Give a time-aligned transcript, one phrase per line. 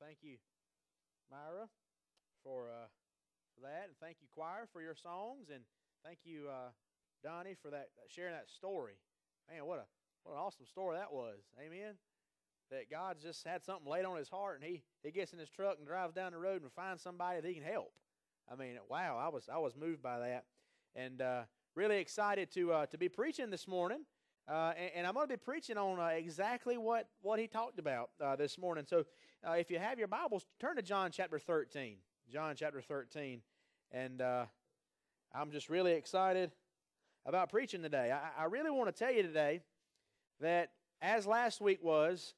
[0.00, 0.36] thank you,
[1.30, 1.68] Myra,
[2.42, 2.88] for uh,
[3.54, 5.62] for that, and thank you, choir, for your songs, and
[6.04, 6.70] thank you, uh,
[7.22, 8.94] Donnie, for that sharing that story.
[9.50, 9.84] Man, what a
[10.24, 11.38] what an awesome story that was.
[11.60, 11.94] Amen.
[12.70, 15.50] That God's just had something laid on his heart, and he he gets in his
[15.50, 17.92] truck and drives down the road and finds somebody that he can help.
[18.50, 20.44] I mean, wow, I was I was moved by that,
[20.94, 21.42] and uh,
[21.74, 24.04] really excited to uh, to be preaching this morning.
[24.48, 27.78] Uh, and, and, I'm going to be preaching on uh, exactly what, what he talked
[27.78, 28.84] about uh, this morning.
[28.88, 29.04] So
[29.46, 31.96] uh, if you have your Bibles, turn to John chapter 13.
[32.30, 33.40] John chapter 13.
[33.90, 34.44] And uh,
[35.34, 36.52] I'm just really excited
[37.24, 38.12] about preaching today.
[38.12, 39.60] I, I really want to tell you today
[40.40, 42.34] that as last week was,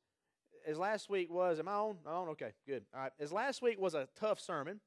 [0.66, 1.96] as last week was, am I on?
[2.06, 2.28] I'm on?
[2.30, 2.84] Okay, good.
[2.94, 3.12] All right.
[3.18, 4.80] As last week was a tough sermon,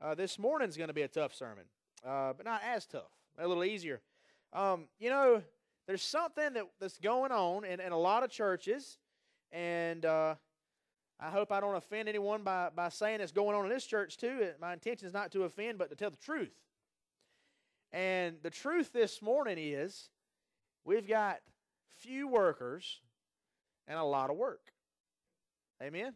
[0.00, 1.64] uh, this morning's going to be a tough sermon,
[2.04, 4.02] but not as tough, a little easier.
[4.52, 5.42] Um, you know,
[5.86, 8.98] there's something that, that's going on in, in a lot of churches,
[9.50, 10.34] and uh,
[11.20, 14.16] I hope I don't offend anyone by, by saying it's going on in this church
[14.16, 14.48] too.
[14.60, 16.54] My intention is not to offend, but to tell the truth.
[17.92, 20.08] And the truth this morning is
[20.84, 21.38] we've got
[21.98, 23.00] few workers
[23.86, 24.72] and a lot of work.
[25.82, 26.14] Amen?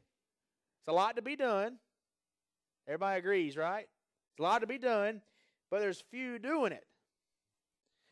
[0.81, 1.79] It's a lot to be done.
[2.89, 3.87] Everybody agrees, right?
[4.33, 5.23] It's a lot to be done,
[5.71, 6.85] but there's few doing it.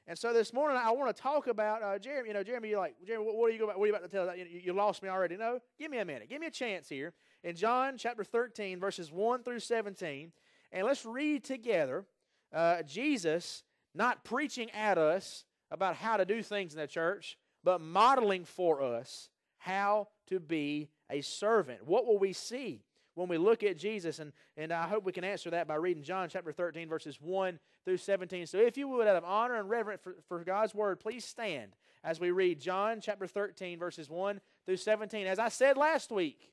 [0.06, 2.28] And so this morning I want to talk about uh, Jeremy.
[2.28, 3.78] You know, Jeremy, you're like, Jeremy, what, are you about?
[3.78, 4.36] What are you about to tell?
[4.36, 5.36] You, you lost me already.
[5.36, 6.28] No, give me a minute.
[6.28, 10.32] Give me a chance here in John chapter 13, verses 1 through 17,
[10.72, 12.04] and let's read together
[12.52, 13.62] uh, Jesus
[13.94, 18.82] not preaching at us about how to do things in the church, but modeling for
[18.82, 21.86] us how to be a servant.
[21.86, 22.82] What will we see?
[23.14, 24.18] When we look at Jesus.
[24.18, 27.58] And, and I hope we can answer that by reading John chapter 13, verses 1
[27.84, 28.46] through 17.
[28.46, 31.72] So if you would, out of honor and reverence for, for God's word, please stand
[32.02, 35.26] as we read John chapter 13, verses 1 through 17.
[35.26, 36.50] As I said last week,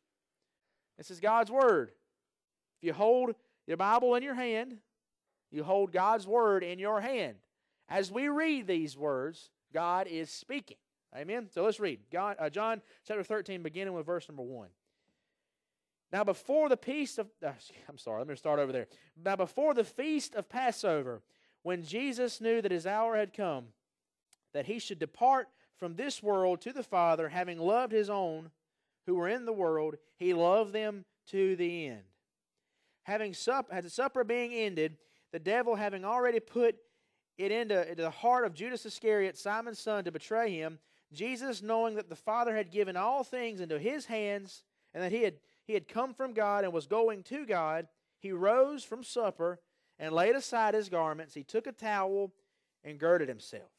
[0.98, 1.92] this is God's word.
[2.82, 3.36] If you hold
[3.68, 4.78] your Bible in your hand,
[5.52, 7.36] you hold God's word in your hand.
[7.90, 10.78] As we read these words, God is speaking.
[11.16, 11.50] Amen.
[11.54, 12.00] So let's read.
[12.12, 14.70] God, uh, John chapter 13, beginning with verse number 1.
[16.12, 17.52] Now, before the feast of, uh,
[17.90, 18.88] I'm sorry, let me start over there.
[19.24, 21.22] Now, before the feast of Passover,
[21.64, 23.68] when Jesus knew that his hour had come,
[24.54, 28.52] that he should depart from this world to the Father, having loved his own
[29.06, 32.04] who were in the world, he loved them to the end.
[33.04, 34.98] Having sup, had the supper being ended,
[35.32, 36.76] the devil having already put
[37.38, 40.78] it into, into the heart of Judas Iscariot, Simon's son, to betray him,
[41.12, 44.64] Jesus, knowing that the Father had given all things into his hands,
[44.94, 45.36] and that he had
[45.72, 47.88] he had come from God and was going to God,
[48.20, 49.62] he rose from supper
[49.98, 51.34] and laid aside his garments.
[51.34, 52.34] He took a towel
[52.84, 53.72] and girded himself.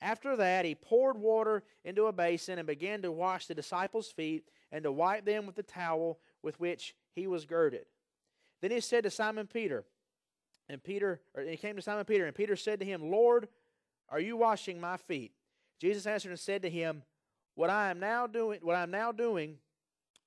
[0.00, 4.44] After that, he poured water into a basin and began to wash the disciples' feet
[4.70, 7.86] and to wipe them with the towel with which he was girded.
[8.62, 9.84] Then he said to Simon Peter,
[10.68, 13.48] and Peter, or he came to Simon Peter, and Peter said to him, Lord,
[14.08, 15.32] are you washing my feet?
[15.80, 17.02] Jesus answered and said to him,
[17.56, 19.58] What I am now doing, what I am now doing,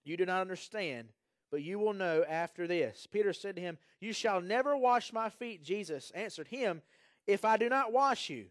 [0.04, 1.10] you do not understand,
[1.52, 3.08] but you will know after this.
[3.12, 5.64] Peter said to him, You shall never wash my feet.
[5.64, 6.82] Jesus answered him,
[7.28, 8.46] If I do not wash you,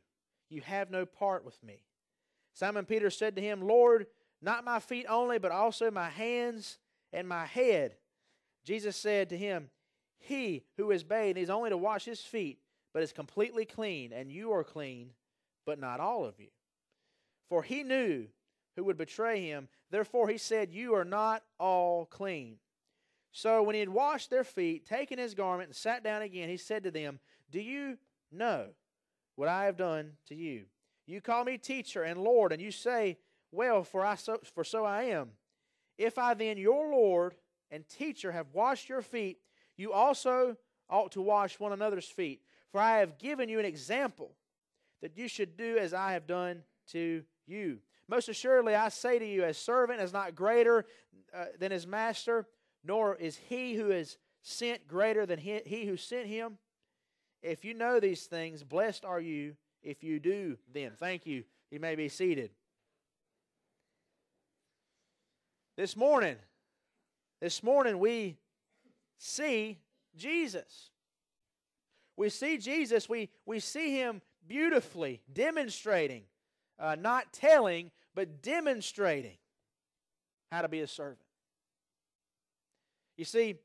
[0.48, 1.84] you have no part with me.
[2.54, 4.06] Simon Peter said to him, Lord,
[4.40, 6.78] not my feet only, but also my hands
[7.12, 7.96] and my head.
[8.64, 9.70] Jesus said to him,
[10.19, 12.58] He who is bathed is only to wash his feet,
[12.92, 15.10] but is completely clean, and you are clean,
[15.64, 16.48] but not all of you.
[17.48, 18.26] For he knew
[18.77, 19.69] who would betray him.
[19.91, 22.56] Therefore he said, You are not all clean.
[23.33, 26.56] So when he had washed their feet, taken his garment, and sat down again, he
[26.56, 27.19] said to them,
[27.50, 27.99] Do you
[28.31, 28.66] know
[29.37, 30.65] what I have done to you?
[31.06, 33.19] You call me teacher and Lord, and you say,
[33.50, 35.31] Well, for, I so, for so I am.
[35.99, 37.34] If I then, your Lord
[37.71, 39.38] and teacher, have washed your feet,
[39.77, 40.56] you also
[40.91, 42.43] ought to wash one another's feet.
[42.71, 44.32] For I have given you an example
[45.00, 47.78] that you should do as I have done to you.
[48.12, 50.84] Most assuredly, I say to you, a servant is not greater
[51.34, 52.47] uh, than his master,
[52.84, 56.59] nor is he who is sent greater than he, he who sent him.
[57.43, 60.93] If you know these things, blessed are you if you do them.
[60.94, 61.44] Thank you.
[61.70, 62.50] You may be seated.
[65.79, 66.37] This morning,
[67.41, 68.37] this morning we
[69.17, 69.79] see
[70.15, 70.91] Jesus.
[72.19, 76.25] We see Jesus, we, we see him beautifully demonstrating
[76.82, 79.37] uh, not telling, but demonstrating
[80.50, 81.19] how to be a servant.
[83.17, 83.56] You see,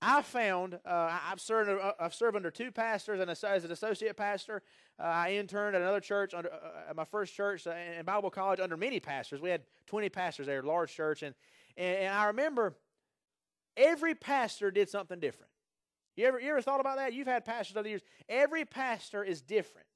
[0.00, 4.16] I found uh, I've served uh, I've served under two pastors and as an associate
[4.16, 4.62] pastor.
[5.00, 8.60] Uh, I interned at another church under uh, my first church uh, in Bible college
[8.60, 9.40] under many pastors.
[9.40, 11.34] We had twenty pastors there, large church, and,
[11.76, 12.74] and and I remember
[13.76, 15.50] every pastor did something different.
[16.16, 17.12] You ever, you ever thought about that?
[17.12, 18.02] You've had pastors over the years.
[18.28, 19.86] Every pastor is different.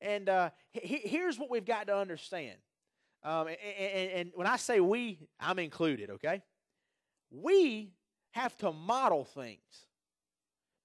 [0.00, 2.58] And uh, he, here's what we've got to understand.
[3.24, 6.42] Um, and, and, and when I say we, I'm included, okay?
[7.30, 7.92] We
[8.32, 9.86] have to model things.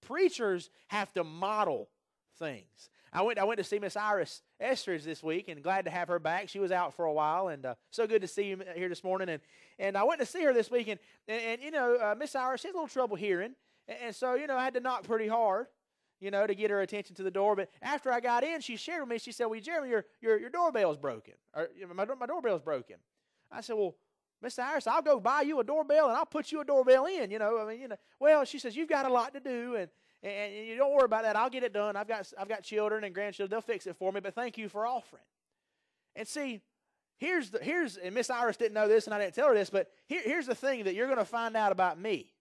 [0.02, 1.90] Preachers have to model
[2.38, 2.90] things.
[3.12, 6.08] I went, I went to see Miss Iris Estridge this week and glad to have
[6.08, 6.48] her back.
[6.48, 9.04] She was out for a while and uh, so good to see you here this
[9.04, 9.30] morning.
[9.30, 9.42] And,
[9.80, 12.36] and I went to see her this week and, and, and you know, uh, Miss
[12.36, 13.56] Iris, she has a little trouble hearing.
[13.88, 15.68] And, and, so, you know, I had to knock pretty hard,
[16.20, 17.56] you know, to get her attention to the door.
[17.56, 20.40] But after I got in, she shared with me, she said, well, Jeremy, your, your,
[20.40, 21.36] your doorbell's broken.
[21.56, 22.98] Or, my, my doorbell's broken.
[23.52, 23.96] I said, well,
[24.42, 27.32] Miss Iris, I'll go buy you a doorbell and I'll put you a doorbell in,
[27.32, 27.60] you know.
[27.60, 27.98] I mean, you know.
[28.20, 29.90] Well, she says, you've got a lot to do and,
[30.24, 31.36] and you don't worry about that.
[31.36, 31.96] I'll get it done.
[31.96, 33.52] I've got, I've got children and grandchildren.
[33.52, 35.24] They'll fix it for me, but thank you for offering.
[36.16, 36.62] And see,
[37.18, 39.70] here's the, here's, and Miss Iris didn't know this and I didn't tell her this,
[39.70, 42.34] but here, here's the thing that you're going to find out about me.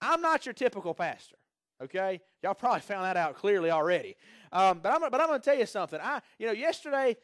[0.00, 1.36] I'm not your typical pastor.
[1.82, 4.16] Okay, y'all probably found that out clearly already.
[4.52, 5.98] Um, but I'm but I'm going to tell you something.
[6.00, 7.16] I you know yesterday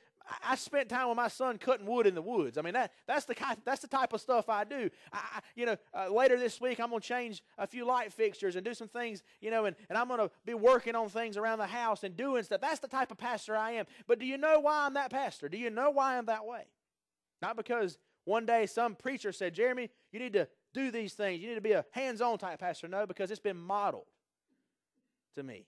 [0.42, 2.58] I spent time with my son cutting wood in the woods.
[2.58, 4.90] I mean, that, that's, the kind, that's the type of stuff I do.
[5.12, 8.56] I, you know, uh, later this week, I'm going to change a few light fixtures
[8.56, 11.36] and do some things, you know, and, and I'm going to be working on things
[11.36, 12.60] around the house and doing stuff.
[12.60, 13.86] That's the type of pastor I am.
[14.06, 15.48] But do you know why I'm that pastor?
[15.48, 16.64] Do you know why I'm that way?
[17.42, 21.40] Not because one day some preacher said, Jeremy, you need to do these things.
[21.40, 22.86] You need to be a hands on type pastor.
[22.88, 24.06] No, because it's been modeled
[25.34, 25.66] to me.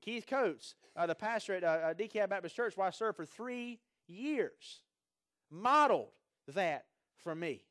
[0.00, 3.80] Keith Coates, uh, the pastor at uh, DeKalb Baptist Church, where I served for three
[4.06, 4.82] years,
[5.50, 6.12] modeled
[6.54, 6.86] that
[7.22, 7.64] for me.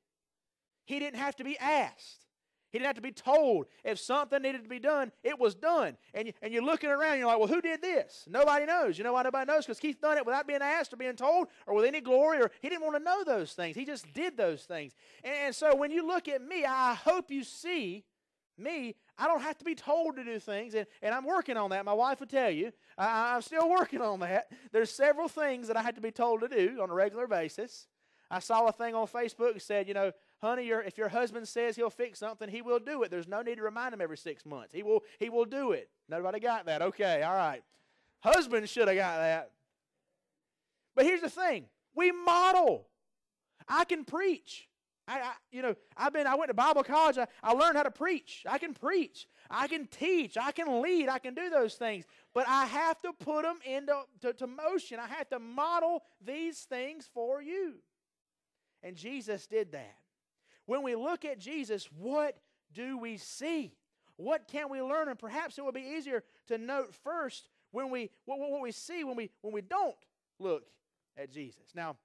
[0.86, 2.26] He didn't have to be asked.
[2.70, 3.68] He didn't have to be told.
[3.84, 5.98] If something needed to be done, it was done.
[6.14, 8.26] And, you, and you're looking around, and you're like, well, who did this?
[8.30, 8.98] Nobody knows.
[8.98, 9.66] You know why nobody knows?
[9.66, 12.52] Because Keith done it without being asked or being told or with any glory, or
[12.62, 13.76] he didn't want to know those things.
[13.76, 14.94] He just did those things.
[15.24, 18.04] And, and so when you look at me, I hope you see
[18.58, 21.72] me, I don't have to be told to do things, and, and I'm working on
[21.72, 21.86] that.
[21.86, 22.72] My wife will tell you.
[22.98, 24.52] I, I'm still working on that.
[24.72, 27.88] There's several things that I had to be told to do on a regular basis.
[28.30, 30.12] I saw a thing on Facebook that said, you know,
[30.42, 33.12] honey, your, if your husband says he'll fix something, he will do it.
[33.12, 34.74] There's no need to remind him every six months.
[34.74, 35.90] He will, he will do it.
[36.10, 36.82] Nobody got that.
[36.82, 37.64] Okay, all right.
[38.20, 39.52] Husband should have got that.
[40.96, 41.66] But here's the thing
[41.96, 42.88] we model.
[43.68, 44.68] I can preach.
[45.08, 47.18] I, I, you know, I've been, I went to Bible college.
[47.18, 48.44] I, I learned how to preach.
[48.48, 49.28] I can preach.
[49.50, 50.38] I can teach.
[50.38, 51.08] I can lead.
[51.08, 52.06] I can do those things.
[52.34, 55.00] But I have to put them into to, to motion.
[55.00, 57.76] I have to model these things for you.
[58.84, 59.96] And Jesus did that.
[60.66, 62.38] When we look at Jesus, what
[62.74, 63.74] do we see?
[64.18, 65.08] What can we learn?
[65.08, 69.06] And perhaps it would be easier to note first when we what, what we see
[69.06, 69.96] when we when we don't
[70.40, 70.64] look
[71.16, 71.72] at Jesus.
[71.74, 71.96] Now,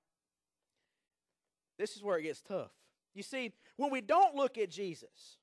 [1.78, 2.70] this is where it gets tough
[3.14, 5.36] you see, when we don't look at Jesus,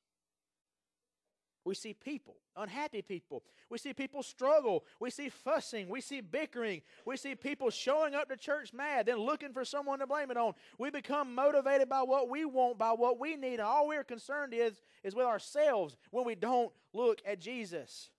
[1.66, 3.44] we see people, unhappy people.
[3.70, 4.86] We see people struggle.
[5.00, 5.88] We see fussing.
[5.90, 6.82] We see bickering.
[7.06, 10.38] We see people showing up to church mad, then looking for someone to blame it
[10.38, 10.54] on.
[10.80, 14.54] We become motivated by what we want, by what we need, and all we're concerned
[14.54, 18.10] is is with ourselves when we don't look at Jesus.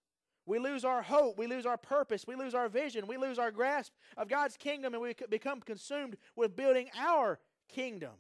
[0.47, 1.39] We lose our hope.
[1.39, 2.27] We lose our purpose.
[2.27, 3.07] We lose our vision.
[3.07, 7.39] We lose our grasp of God's kingdom, and we become consumed with building our
[7.69, 8.13] kingdom.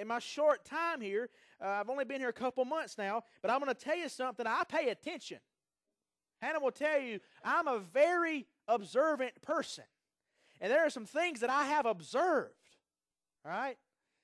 [0.00, 1.28] In my short time here,
[1.62, 4.08] uh, I've only been here a couple months now, but I'm going to tell you
[4.08, 4.46] something.
[4.46, 5.38] I pay attention.
[6.40, 9.84] Hannah will tell you, I'm a very observant person.
[10.58, 12.54] And there are some things that I have observed.
[13.44, 13.76] All right?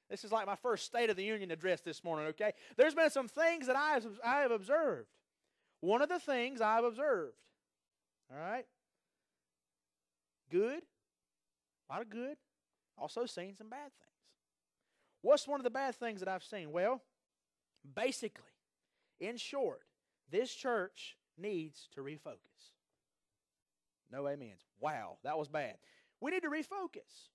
[0.09, 2.53] This is like my first State of the Union address this morning, okay?
[2.79, 5.09] There's been some things that I have, I have observed.
[5.81, 7.37] One of the things I've observed,
[8.33, 8.65] all right?
[10.51, 10.85] Good,
[11.91, 12.37] a lot of good,
[12.97, 14.16] also seen some bad things.
[15.27, 16.71] What's one of the bad things that I've seen?
[16.71, 17.03] Well,
[17.97, 18.45] basically,
[19.19, 19.81] in short,
[20.31, 22.71] this church needs to refocus.
[24.13, 24.61] No amens.
[24.79, 25.79] Wow, that was bad.
[26.21, 27.31] We need to refocus.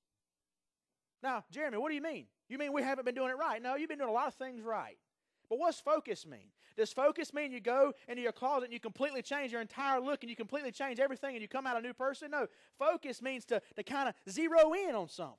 [1.21, 2.27] Now, Jeremy, what do you mean?
[2.47, 3.61] You mean we haven't been doing it right?
[3.61, 4.97] No, you've been doing a lot of things right.
[5.49, 6.47] But what's focus mean?
[6.77, 10.23] Does focus mean you go into your closet and you completely change your entire look
[10.23, 12.31] and you completely change everything and you come out a new person?
[12.31, 12.47] No.
[12.79, 15.35] Focus means to, to kind of zero in on something.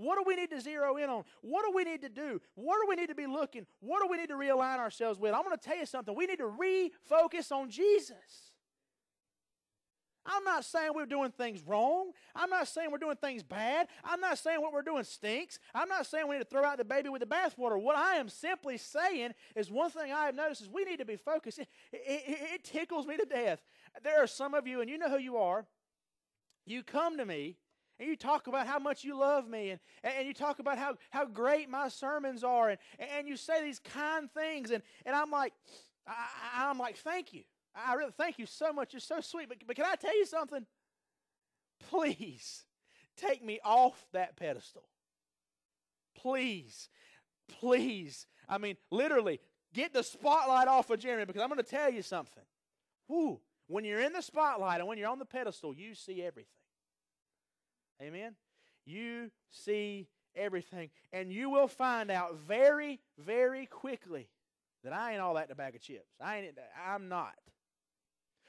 [0.00, 1.24] What do we need to zero in on?
[1.42, 2.40] What do we need to do?
[2.54, 3.66] What do we need to be looking?
[3.80, 5.34] What do we need to realign ourselves with?
[5.34, 6.14] I'm going to tell you something.
[6.14, 8.50] We need to refocus on Jesus.
[10.24, 12.12] I'm not saying we're doing things wrong.
[12.34, 13.88] I'm not saying we're doing things bad.
[14.04, 15.58] I'm not saying what we're doing stinks.
[15.74, 17.80] I'm not saying we need to throw out the baby with the bathwater.
[17.80, 21.04] What I am simply saying is one thing I have noticed is we need to
[21.04, 21.58] be focused.
[21.58, 23.60] It, it, it tickles me to death.
[24.02, 25.66] There are some of you, and you know who you are.
[26.66, 27.56] You come to me
[28.00, 30.96] and you talk about how much you love me, and, and you talk about how,
[31.10, 32.78] how great my sermons are, and,
[33.16, 35.52] and you say these kind things, and, and I'm like,
[36.08, 37.42] I, I'm like, thank you.
[37.74, 38.92] I really thank you so much.
[38.92, 39.48] You're so sweet.
[39.48, 40.66] But, but can I tell you something?
[41.88, 42.64] Please
[43.16, 44.82] take me off that pedestal.
[46.16, 46.88] Please,
[47.48, 48.26] please.
[48.48, 49.40] I mean, literally,
[49.72, 52.42] get the spotlight off of Jeremy because I'm going to tell you something.
[53.08, 56.59] Whoo, when you're in the spotlight and when you're on the pedestal, you see everything.
[58.02, 58.34] Amen?
[58.86, 60.90] You see everything.
[61.12, 64.28] And you will find out very, very quickly
[64.84, 66.14] that I ain't all that in a bag of chips.
[66.20, 67.34] I ain't, I'm not.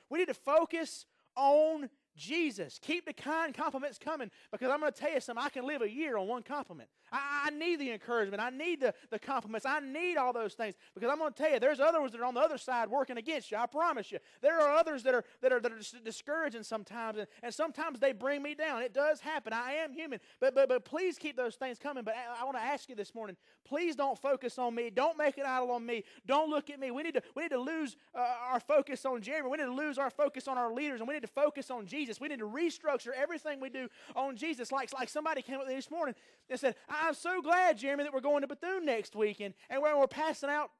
[0.10, 1.06] We need to focus
[1.36, 2.80] on Jesus.
[2.82, 5.44] Keep the kind compliments coming because I'm going to tell you something.
[5.44, 6.90] I can live a year on one compliment.
[7.12, 8.42] I, I, need the encouragement.
[8.42, 9.66] I need the, the compliments.
[9.66, 12.26] I need all those things because I'm going to tell you, there's others that are
[12.26, 13.58] on the other side working against you.
[13.58, 14.20] I promise you.
[14.42, 18.12] There are others that are that are, that are discouraging sometimes, and, and sometimes they
[18.12, 18.82] bring me down.
[18.82, 19.54] It does happen.
[19.54, 20.20] I am human.
[20.40, 22.04] But but but please keep those things coming.
[22.04, 23.36] But I, I want to ask you this morning.
[23.66, 24.90] Please don't focus on me.
[24.90, 26.04] Don't make it idol on me.
[26.26, 26.92] Don't look at me.
[26.92, 29.50] We need to we need to lose uh, our focus on Jeremy.
[29.50, 31.86] We need to lose our focus on our leaders, and we need to focus on
[31.86, 32.11] Jesus.
[32.20, 34.72] We need to restructure everything we do on Jesus.
[34.72, 36.16] Like like somebody came up this morning
[36.50, 39.98] and said, I'm so glad, Jeremy, that we're going to Bethune next weekend and we're,
[39.98, 40.72] we're passing out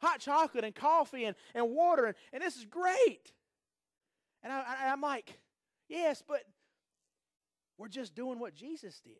[0.00, 3.32] hot chocolate and coffee and, and water, and, and this is great.
[4.42, 5.38] And I, I, I'm like,
[5.88, 6.42] yes, but
[7.78, 9.14] we're just doing what Jesus did.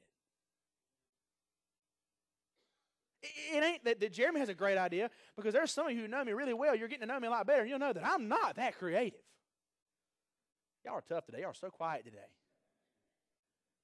[3.23, 6.09] It ain't that, that, Jeremy has a great idea because there's some of you who
[6.09, 6.77] know me really well.
[6.77, 9.21] You're getting to know me a lot better, you'll know that I'm not that creative.
[10.85, 11.41] Y'all are tough today.
[11.41, 12.19] Y'all are so quiet today.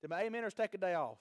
[0.02, 1.19] Did my ameners take a day off?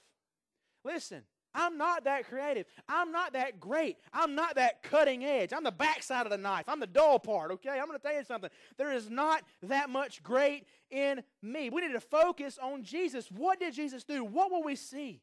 [0.84, 2.66] Listen, I'm not that creative.
[2.88, 3.98] I'm not that great.
[4.14, 5.52] I'm not that cutting edge.
[5.52, 6.66] I'm the backside of the knife.
[6.68, 7.80] I'm the dull part, okay?
[7.80, 8.50] I'm going to tell you something.
[8.78, 11.70] There is not that much great in me.
[11.70, 13.30] We need to focus on Jesus.
[13.32, 14.24] What did Jesus do?
[14.24, 15.22] What will we see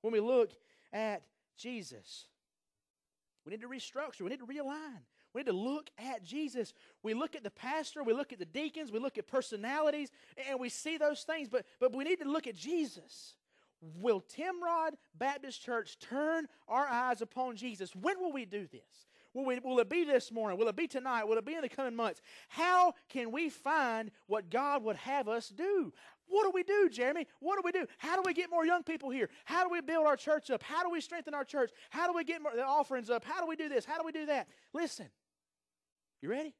[0.00, 0.52] when we look
[0.92, 1.22] at
[1.58, 2.26] Jesus?
[3.44, 4.22] We need to restructure.
[4.22, 5.00] We need to realign.
[5.34, 6.74] We need to look at Jesus.
[7.02, 10.10] We look at the pastor, we look at the deacons, we look at personalities,
[10.48, 13.34] and we see those things, but, but we need to look at Jesus.
[14.00, 17.94] Will Timrod Baptist Church turn our eyes upon Jesus?
[17.96, 19.06] When will we do this?
[19.34, 20.58] Will, we, will it be this morning?
[20.58, 21.24] Will it be tonight?
[21.24, 22.20] Will it be in the coming months?
[22.48, 25.92] How can we find what God would have us do?
[26.28, 27.26] What do we do, Jeremy?
[27.40, 27.86] What do we do?
[27.98, 29.30] How do we get more young people here?
[29.44, 30.62] How do we build our church up?
[30.62, 31.70] How do we strengthen our church?
[31.90, 33.24] How do we get more, the offerings up?
[33.24, 33.84] How do we do this?
[33.84, 34.48] How do we do that?
[34.72, 35.08] Listen,
[36.22, 36.54] you ready?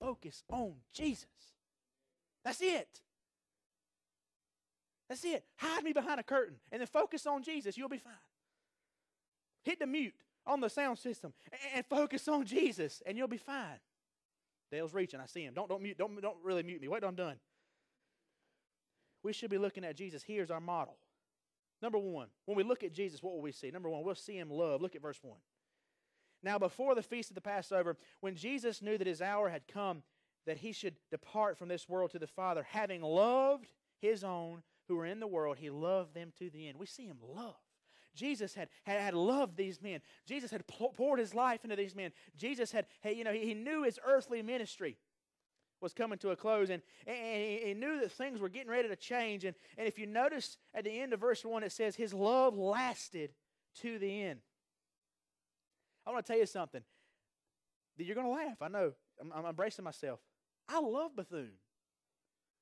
[0.00, 1.26] Focus on Jesus.
[2.44, 3.00] That's it.
[5.08, 5.44] That's it.
[5.56, 7.76] Hide me behind a curtain and then focus on Jesus.
[7.76, 8.12] You'll be fine.
[9.64, 10.14] Hit the mute
[10.46, 11.32] on the sound system
[11.74, 13.78] and focus on Jesus and you'll be fine.
[14.70, 15.20] Dale's reaching.
[15.20, 15.54] I see him.
[15.54, 16.88] Don't, don't, mute, don't, don't really mute me.
[16.88, 17.36] Wait till I'm done.
[19.22, 20.22] We should be looking at Jesus.
[20.22, 20.96] Here's our model.
[21.80, 23.70] Number one, when we look at Jesus, what will we see?
[23.70, 24.80] Number one, we'll see him love.
[24.80, 25.36] Look at verse 1.
[26.42, 30.02] Now, before the feast of the Passover, when Jesus knew that his hour had come,
[30.46, 33.68] that he should depart from this world to the Father, having loved
[33.98, 36.78] his own who were in the world, he loved them to the end.
[36.78, 37.54] We see him love.
[38.14, 40.00] Jesus had, had, had loved these men.
[40.26, 42.12] Jesus had poured his life into these men.
[42.36, 44.98] Jesus had, had you know, he, he knew his earthly ministry
[45.80, 48.96] was coming to a close, and, and he knew that things were getting ready to
[48.96, 49.44] change.
[49.44, 52.56] And, and if you notice at the end of verse 1, it says, His love
[52.56, 53.30] lasted
[53.80, 54.40] to the end.
[56.06, 56.82] I want to tell you something.
[57.96, 58.60] that You're going to laugh.
[58.60, 58.92] I know.
[59.20, 60.20] I'm, I'm embracing myself.
[60.68, 61.52] I love Bethune.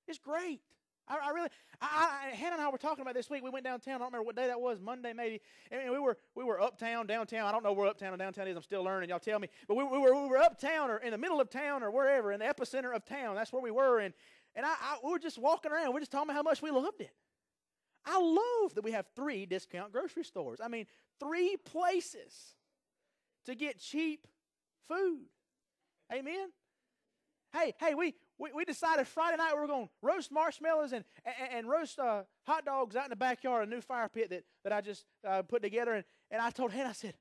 [0.09, 0.61] It's great.
[1.11, 1.49] I, I really,
[1.81, 3.43] I, I, Hannah and I were talking about this week.
[3.43, 3.97] We went downtown.
[3.97, 5.41] I don't remember what day that was, Monday maybe.
[5.71, 7.47] And we were we were uptown, downtown.
[7.47, 8.57] I don't know where uptown or downtown is.
[8.57, 9.11] I'm still learning.
[9.11, 9.49] Y'all tell me.
[9.67, 12.33] But we, we were we were uptown or in the middle of town or wherever,
[12.33, 13.35] in the epicenter of town.
[13.35, 13.99] That's where we were.
[13.99, 14.15] And
[14.55, 15.91] and I, I we were just walking around.
[15.93, 17.13] We are just talking about how much we loved it.
[18.05, 20.61] I love that we have three discount grocery stores.
[20.63, 20.87] I mean,
[21.19, 22.55] three places
[23.47, 24.27] to get cheap
[24.89, 25.27] food.
[26.13, 26.49] Amen.
[27.53, 31.05] Hey, hey, we, we, we decided Friday night we were going to roast marshmallows and,
[31.25, 34.45] and, and roast uh, hot dogs out in the backyard, a new fire pit that,
[34.65, 35.95] that I just uh, put together.
[35.95, 37.15] And, and I told Hannah, I said,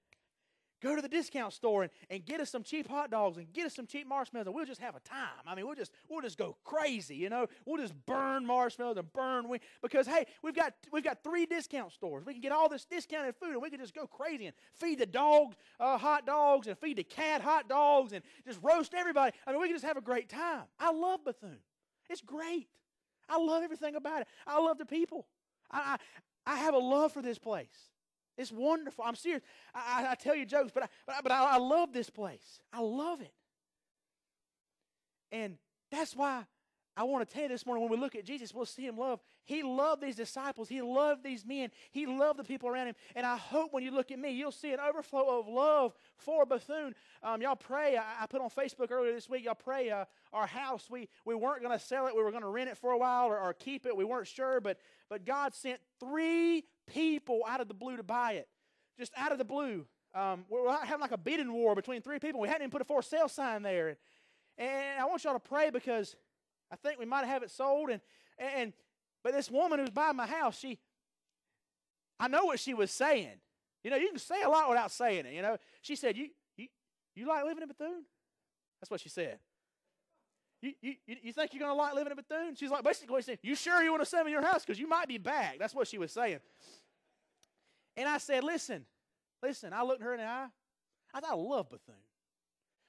[0.81, 3.65] go to the discount store and, and get us some cheap hot dogs and get
[3.65, 5.29] us some cheap marshmallows and we'll just have a time.
[5.45, 7.47] I mean, we'll just we'll just go crazy, you know.
[7.65, 11.91] We'll just burn marshmallows and burn wing because hey, we've got we've got three discount
[11.91, 12.25] stores.
[12.25, 14.99] We can get all this discounted food and we can just go crazy and feed
[14.99, 19.35] the dog uh, hot dogs and feed the cat hot dogs and just roast everybody.
[19.45, 20.63] I mean, we can just have a great time.
[20.79, 21.59] I love Bethune.
[22.09, 22.67] It's great.
[23.29, 24.27] I love everything about it.
[24.47, 25.27] I love the people.
[25.69, 25.97] I,
[26.45, 27.91] I, I have a love for this place.
[28.39, 29.03] It's wonderful.
[29.05, 29.43] I'm serious.
[29.75, 32.09] I, I, I tell you jokes, but I, but, I, but I, I love this
[32.09, 32.61] place.
[32.71, 33.33] I love it.
[35.29, 35.57] And
[35.91, 36.45] that's why
[36.99, 38.97] I want to tell you this morning when we look at Jesus, we'll see him
[38.97, 39.21] love.
[39.45, 40.67] He loved these disciples.
[40.67, 41.69] He loved these men.
[41.91, 42.95] He loved the people around him.
[43.15, 46.45] And I hope when you look at me, you'll see an overflow of love for
[46.45, 46.93] Bethune.
[47.23, 47.95] Um, y'all pray.
[47.95, 50.03] I, I, put on Facebook earlier this week, y'all pray uh,
[50.33, 50.89] our house.
[50.89, 52.15] We, we weren't going to sell it.
[52.17, 53.95] We were going to rent it for a while or, or keep it.
[53.95, 54.59] We weren't sure.
[54.59, 54.77] But,
[55.09, 58.49] but God sent three people out of the blue to buy it.
[58.97, 59.85] Just out of the blue.
[60.13, 62.41] Um, we're having like a bidding war between three people.
[62.41, 63.95] We hadn't even put a for sale sign there.
[64.57, 66.17] And I want y'all to pray because
[66.71, 67.89] I think we might have it sold.
[67.89, 68.01] And,
[68.37, 68.73] and
[69.23, 70.79] but this woman who's buying my house, she,
[72.19, 73.39] I know what she was saying.
[73.83, 75.33] You know, you can say a lot without saying it.
[75.33, 76.67] You know, she said, "You, you,
[77.15, 78.03] you like living in Bethune?"
[78.79, 79.39] That's what she said.
[80.61, 82.55] You, you, you think you're going to like living in Bethune?
[82.55, 84.65] She's like, basically saying, You sure you want to sell me your house?
[84.65, 85.57] Because you might be back.
[85.57, 86.39] That's what she was saying.
[87.95, 88.85] And I said, Listen,
[89.41, 89.71] listen.
[89.71, 90.47] I looked her in the eye.
[91.13, 91.95] I thought, I love Bethune.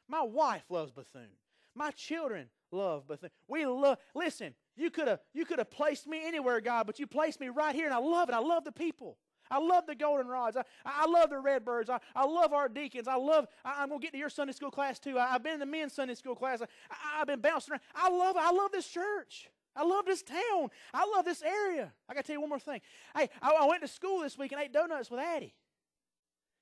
[0.08, 1.30] My wife loves Bethune.
[1.74, 3.30] My children love Bethune.
[3.48, 7.06] We love, listen, you could have you could have placed me anywhere, God, but you
[7.06, 8.34] placed me right here, and I love it.
[8.34, 9.18] I love the people.
[9.50, 10.56] I love the goldenrods.
[10.56, 11.90] I, I love the redbirds.
[11.90, 13.08] I, I love our deacons.
[13.08, 15.18] I love, I, am going to get to your Sunday school class too.
[15.18, 16.62] I, have been in the men's Sunday school class.
[16.62, 17.80] I, have been bouncing around.
[17.94, 19.48] I love, I love this church.
[19.74, 20.68] I love this town.
[20.94, 21.92] I love this area.
[22.08, 22.80] I got to tell you one more thing.
[23.16, 25.54] Hey, I, I, went to school this week and ate donuts with Addie.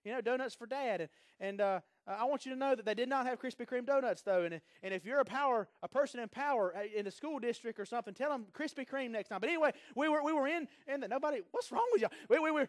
[0.05, 1.01] You know, donuts for dad.
[1.01, 3.87] And, and uh, I want you to know that they did not have Krispy Kreme
[3.87, 4.45] donuts, though.
[4.45, 7.79] And, and if you're a power, a person in power uh, in the school district
[7.79, 9.41] or something, tell them Krispy Kreme next time.
[9.41, 12.13] But anyway, we were, we were in, and nobody, what's wrong with y'all?
[12.29, 12.69] We, we, were,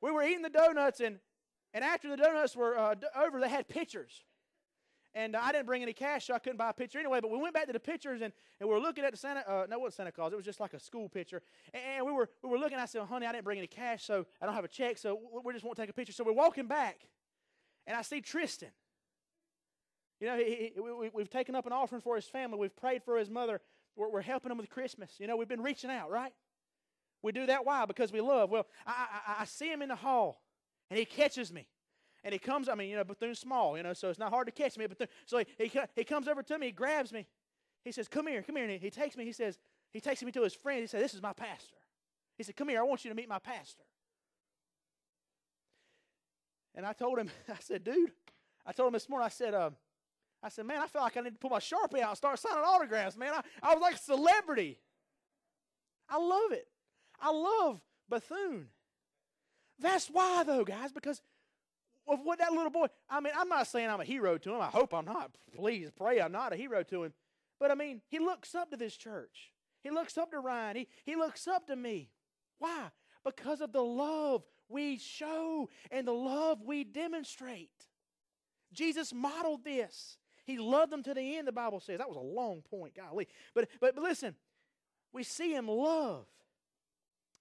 [0.00, 1.18] we were eating the donuts, and,
[1.74, 4.24] and after the donuts were uh, over, they had pictures.
[5.14, 7.20] And I didn't bring any cash, so I couldn't buy a picture anyway.
[7.20, 9.40] But we went back to the pictures, and, and we were looking at the Santa.
[9.40, 10.32] Uh, no, it wasn't Santa Claus.
[10.32, 11.42] It was just like a school picture.
[11.74, 12.78] And, and we were we were looking.
[12.78, 14.98] I said, "Honey, I didn't bring any cash, so I don't have a check.
[14.98, 17.08] So we just won't take a picture." So we're walking back,
[17.86, 18.70] and I see Tristan.
[20.20, 22.58] You know, he, he, we, we've taken up an offering for his family.
[22.58, 23.60] We've prayed for his mother.
[23.96, 25.14] We're, we're helping him with Christmas.
[25.18, 26.32] You know, we've been reaching out, right?
[27.22, 27.84] We do that why?
[27.86, 28.50] Because we love.
[28.50, 30.42] Well, I, I, I see him in the hall,
[30.88, 31.66] and he catches me.
[32.22, 34.46] And he comes, I mean, you know, Bethune's small, you know, so it's not hard
[34.46, 34.86] to catch me.
[34.86, 37.26] Bethune, so he, he, he comes over to me, he grabs me.
[37.84, 38.64] He says, Come here, come here.
[38.64, 39.58] And he, he takes me, he says,
[39.92, 40.80] he takes me to his friend.
[40.80, 41.76] He said, This is my pastor.
[42.36, 43.84] He said, Come here, I want you to meet my pastor.
[46.74, 48.12] And I told him, I said, Dude,
[48.66, 49.70] I told him this morning, I said, uh,
[50.42, 52.38] I said, man, I feel like I need to pull my Sharpie out and start
[52.38, 53.32] signing autographs, man.
[53.34, 54.78] I, I was like a celebrity.
[56.08, 56.66] I love it.
[57.20, 58.68] I love Bethune.
[59.78, 61.20] That's why, though, guys, because
[62.08, 64.60] of what that little boy, I mean, I'm not saying I'm a hero to him.
[64.60, 65.30] I hope I'm not.
[65.54, 67.12] Please pray I'm not a hero to him.
[67.58, 69.52] But I mean, he looks up to this church.
[69.82, 70.76] He looks up to Ryan.
[70.76, 72.10] He, he looks up to me.
[72.58, 72.88] Why?
[73.24, 77.70] Because of the love we show and the love we demonstrate.
[78.72, 80.16] Jesus modeled this.
[80.44, 81.98] He loved them to the end, the Bible says.
[81.98, 83.28] That was a long point, golly.
[83.54, 84.34] But, but, but listen,
[85.12, 86.26] we see him love.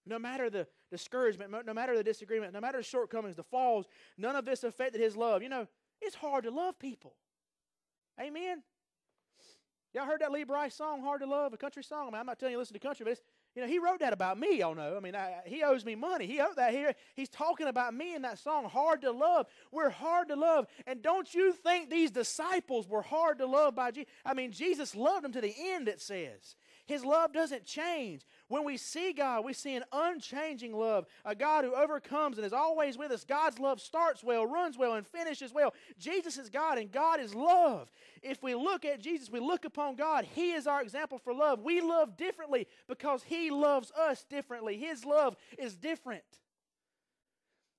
[0.05, 4.35] No matter the discouragement, no matter the disagreement, no matter the shortcomings, the falls, none
[4.35, 5.41] of this affected his love.
[5.43, 5.67] You know,
[6.01, 7.13] it's hard to love people.
[8.19, 8.63] Amen?
[9.93, 12.09] Y'all heard that Lee Brice song, Hard to Love, a country song?
[12.09, 13.19] I mean, I'm not telling you to listen to country, but
[13.55, 14.95] you know, he wrote that about me, y'all know.
[14.95, 16.27] I mean, I, he owes me money.
[16.27, 16.93] He owed that here.
[17.15, 19.47] He's talking about me in that song, Hard to Love.
[19.71, 20.67] We're hard to love.
[20.85, 24.11] And don't you think these disciples were hard to love by Jesus?
[24.23, 26.55] I mean, Jesus loved them to the end, it says.
[26.85, 28.21] His love doesn't change.
[28.49, 32.51] When we see God, we see an unchanging love, a God who overcomes and is
[32.51, 33.23] always with us.
[33.23, 35.75] God's love starts well, runs well, and finishes well.
[35.99, 37.91] Jesus is God, and God is love.
[38.23, 40.25] If we look at Jesus, we look upon God.
[40.25, 41.61] He is our example for love.
[41.61, 44.77] We love differently because He loves us differently.
[44.77, 46.23] His love is different.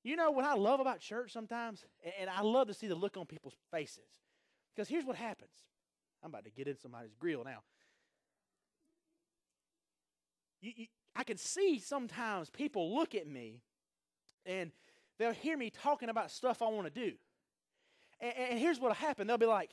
[0.05, 1.85] You know what I love about church sometimes?
[2.21, 4.07] And I love to see the look on people's faces.
[4.75, 5.51] Because here's what happens.
[6.23, 7.65] I'm about to get in somebody's grill now
[10.61, 13.63] you, you, I can see sometimes people look at me
[14.47, 14.71] and
[15.19, 17.13] they'll hear me talking about stuff I want to do.
[18.21, 19.71] And, and, here's what'll happen they'll be like,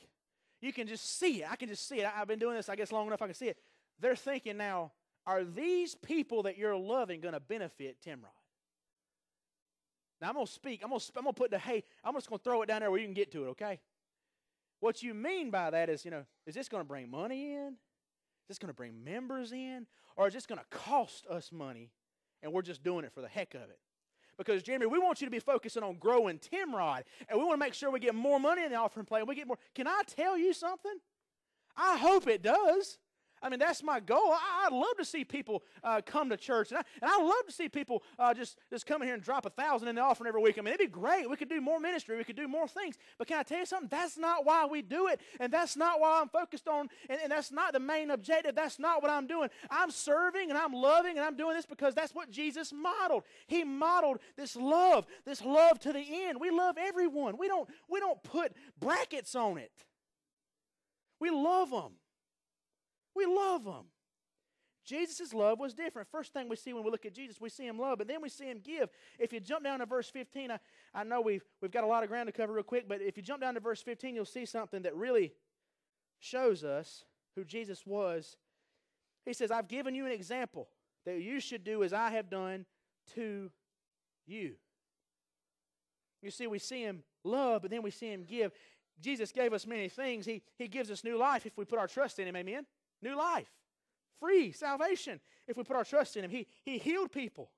[0.60, 1.50] you can just see it.
[1.50, 2.04] I can just see it.
[2.04, 3.58] I, I've been doing this, I guess, long enough I can see it.
[4.00, 4.92] They're thinking now,
[5.26, 8.32] are these people that you're loving going to benefit Timrod?
[10.20, 10.80] Now I'm gonna speak.
[10.82, 11.84] I'm gonna I'm gonna put the hey.
[12.02, 13.48] I'm just gonna throw it down there where you can get to it.
[13.50, 13.78] Okay.
[14.80, 17.76] What you mean by that is, you know, is this to bring money in?
[18.48, 19.86] Is this going to bring members in?
[20.16, 21.90] Or is this going to cost us money
[22.42, 23.78] and we're just doing it for the heck of it?
[24.38, 27.66] Because, Jeremy, we want you to be focusing on growing Timrod, and we want to
[27.66, 29.26] make sure we get more money in the offering plate.
[29.26, 29.58] We get more.
[29.74, 30.94] Can I tell you something?
[31.76, 32.98] I hope it does.
[33.42, 34.32] I mean, that's my goal.
[34.32, 37.46] I, would love to see people uh, come to church, and I, and I love
[37.46, 40.00] to see people uh, just, just come in here and drop a thousand in the
[40.00, 40.58] offering every week.
[40.58, 41.28] I mean, it'd be great.
[41.28, 42.16] We could do more ministry.
[42.16, 42.96] We could do more things.
[43.18, 43.88] But can I tell you something?
[43.90, 47.32] That's not why we do it, and that's not why I'm focused on, and, and
[47.32, 48.54] that's not the main objective.
[48.54, 49.48] That's not what I'm doing.
[49.70, 53.24] I'm serving, and I'm loving, and I'm doing this because that's what Jesus modeled.
[53.46, 56.40] He modeled this love, this love to the end.
[56.40, 57.36] We love everyone.
[57.38, 59.72] We don't, we don't put brackets on it.
[61.20, 61.92] We love them.
[63.18, 63.86] We love them.
[64.86, 66.08] Jesus' love was different.
[66.08, 68.22] First thing we see when we look at Jesus, we see him love, but then
[68.22, 68.88] we see him give.
[69.18, 70.58] If you jump down to verse 15, I,
[70.94, 73.16] I know we've, we've got a lot of ground to cover real quick, but if
[73.16, 75.32] you jump down to verse 15, you'll see something that really
[76.20, 77.04] shows us
[77.34, 78.36] who Jesus was.
[79.26, 80.68] He says, I've given you an example
[81.04, 82.64] that you should do as I have done
[83.14, 83.50] to
[84.26, 84.54] you.
[86.22, 88.52] You see, we see him love, but then we see him give.
[89.00, 90.24] Jesus gave us many things.
[90.24, 92.36] He, he gives us new life if we put our trust in him.
[92.36, 92.64] Amen?
[93.02, 93.50] New life,
[94.20, 96.30] free salvation if we put our trust in Him.
[96.30, 97.50] He, he healed people.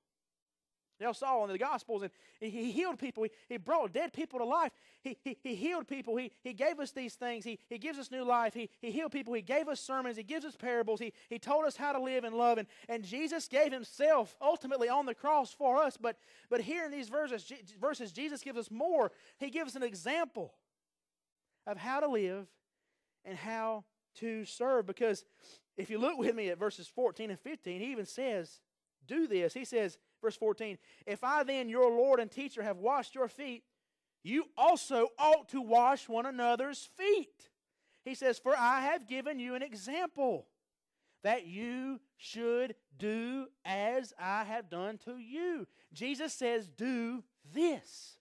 [1.01, 3.23] Y'all saw in the Gospels, and he healed people.
[3.23, 4.71] He, he brought dead people to life.
[5.01, 6.15] He, he, he healed people.
[6.15, 7.43] He, he gave us these things.
[7.43, 8.53] He, he gives us new life.
[8.53, 9.33] He, he healed people.
[9.33, 10.15] He gave us sermons.
[10.15, 10.99] He gives us parables.
[10.99, 12.59] He, he told us how to live and love.
[12.59, 15.97] And, and Jesus gave himself ultimately on the cross for us.
[15.97, 16.17] But,
[16.51, 19.11] but here in these verses, verses, Jesus gives us more.
[19.39, 20.53] He gives an example
[21.65, 22.45] of how to live
[23.25, 24.85] and how to serve.
[24.85, 25.25] Because
[25.77, 28.61] if you look with me at verses 14 and 15, he even says,
[29.07, 29.53] Do this.
[29.53, 33.63] He says, verse 14, If I then, your Lord and teacher, have washed your feet,
[34.23, 37.49] you also ought to wash one another's feet.
[38.03, 40.47] He says, For I have given you an example
[41.23, 45.67] that you should do as I have done to you.
[45.93, 48.17] Jesus says, Do this.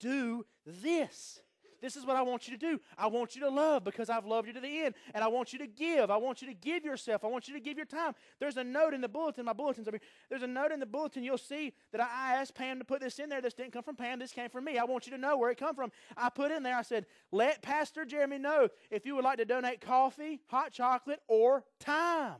[0.00, 1.40] Do this.
[1.80, 2.80] This is what I want you to do.
[2.96, 4.94] I want you to love because I've loved you to the end.
[5.14, 6.10] And I want you to give.
[6.10, 7.24] I want you to give yourself.
[7.24, 8.14] I want you to give your time.
[8.40, 10.08] There's a note in the bulletin, my bulletins over here.
[10.28, 11.22] There's a note in the bulletin.
[11.22, 13.40] You'll see that I asked Pam to put this in there.
[13.40, 14.18] This didn't come from Pam.
[14.18, 14.78] This came from me.
[14.78, 15.90] I want you to know where it come from.
[16.16, 19.44] I put in there, I said, let Pastor Jeremy know if you would like to
[19.44, 22.36] donate coffee, hot chocolate, or time.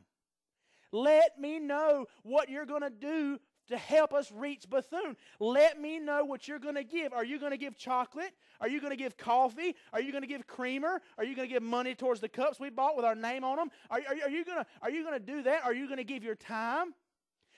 [0.90, 5.16] Let me know what you're going to do to help us reach Bethune.
[5.40, 7.12] Let me know what you're going to give.
[7.12, 8.32] Are you going to give chocolate?
[8.60, 9.74] Are you going to give coffee?
[9.92, 11.00] Are you going to give creamer?
[11.16, 13.56] Are you going to give money towards the cups we bought with our name on
[13.56, 13.70] them?
[13.90, 15.64] Are, are, are you going to do that?
[15.64, 16.94] Are you going to give your time?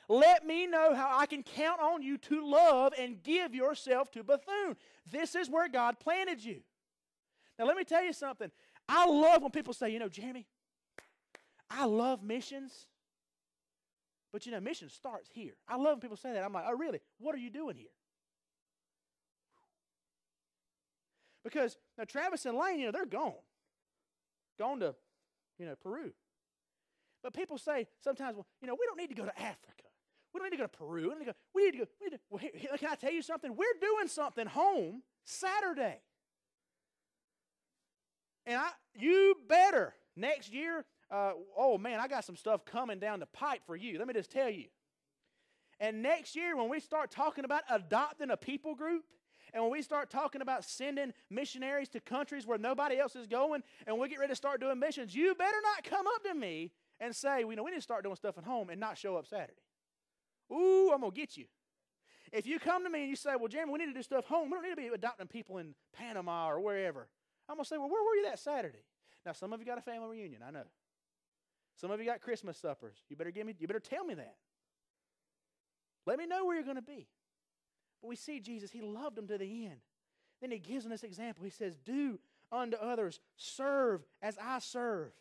[0.08, 4.24] Let me know how I can count on you to love and give yourself to
[4.24, 4.76] Bethune.
[5.10, 6.62] This is where God planted you.
[7.58, 8.50] Now, let me tell you something.
[8.88, 10.46] I love when people say, you know, Jeremy,
[11.70, 12.88] I love missions.
[14.32, 15.54] But you know, mission starts here.
[15.68, 16.44] I love when people say that.
[16.44, 17.00] I'm like, oh, really?
[17.18, 17.88] What are you doing here?
[21.42, 23.32] Because now Travis and Lane, you know, they're gone.
[24.58, 24.94] Gone to,
[25.58, 26.12] you know, Peru.
[27.22, 29.84] But people say sometimes, well, you know, we don't need to go to Africa.
[30.32, 31.08] We don't need to go to Peru.
[31.08, 31.84] We, need to go, we need to go.
[32.00, 33.56] We need to, well, here, can I tell you something?
[33.56, 36.00] We're doing something home Saturday.
[38.46, 43.20] And I, you better next year uh, oh man, I got some stuff coming down
[43.20, 43.98] the pipe for you.
[43.98, 44.66] Let me just tell you.
[45.80, 49.04] And next year, when we start talking about adopting a people group,
[49.52, 53.62] and when we start talking about sending missionaries to countries where nobody else is going,
[53.86, 56.70] and we get ready to start doing missions, you better not come up to me
[57.00, 59.16] and say, you know, we need to start doing stuff at home and not show
[59.16, 59.54] up Saturday.
[60.52, 61.46] Ooh, I'm going to get you.
[62.32, 64.26] If you come to me and you say, well, Jeremy, we need to do stuff
[64.26, 67.08] home, we don't need to be adopting people in Panama or wherever.
[67.48, 68.84] I'm going to say, well, where were you that Saturday?
[69.26, 70.64] Now, some of you got a family reunion, I know.
[71.80, 72.96] Some of you got Christmas suppers.
[73.08, 74.34] You better give me, you better tell me that.
[76.06, 77.06] Let me know where you're going to be.
[78.02, 79.80] But we see Jesus, he loved them to the end.
[80.42, 81.44] Then he gives them this example.
[81.44, 82.18] He says, Do
[82.52, 85.12] unto others, serve as I serve.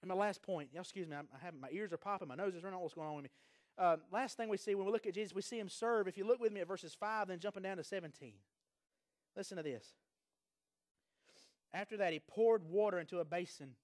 [0.00, 2.54] And my last point, y'all excuse me, I have my ears are popping, my nose
[2.54, 3.30] is running, what's going on with me.
[3.76, 6.08] Uh, last thing we see when we look at Jesus, we see him serve.
[6.08, 8.32] If you look with me at verses 5, then jumping down to 17.
[9.36, 9.86] Listen to this.
[11.74, 13.74] After that, he poured water into a basin